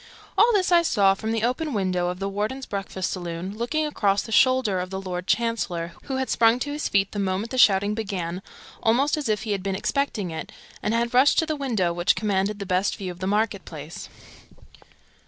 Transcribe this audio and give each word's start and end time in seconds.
All 0.35 0.51
this 0.53 0.71
I 0.71 0.81
saw 0.81 1.13
from 1.13 1.31
the 1.31 1.43
open 1.43 1.73
window 1.73 2.07
of 2.07 2.17
the 2.17 2.27
Warden's 2.27 2.65
breakfast 2.65 3.11
saloon, 3.11 3.55
looking 3.55 3.85
across 3.85 4.23
the 4.23 4.31
shoulder 4.31 4.79
of 4.79 4.89
the 4.89 4.99
Lord 4.99 5.27
Chancellor, 5.27 5.91
who 6.05 6.15
had 6.17 6.27
sprung 6.27 6.57
to 6.57 6.71
his 6.71 6.87
feet 6.89 7.11
the 7.11 7.19
moment 7.19 7.51
the 7.51 7.59
shouting 7.59 7.93
began, 7.93 8.41
almost 8.81 9.15
as 9.15 9.29
if 9.29 9.43
he 9.43 9.51
had 9.51 9.61
been 9.61 9.75
expecting 9.75 10.31
it, 10.31 10.51
and 10.81 10.95
had 10.95 11.13
rushed 11.13 11.37
to 11.37 11.45
the 11.45 11.55
window 11.55 11.93
which 11.93 12.15
commanded 12.15 12.57
the 12.57 12.65
best 12.65 12.95
view 12.97 13.11
of 13.11 13.19
the 13.19 13.27
market 13.27 13.63
place. 13.63 14.09